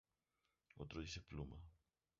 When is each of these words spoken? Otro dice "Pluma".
Otro 0.77 0.99
dice 0.99 1.21
"Pluma". 1.21 1.61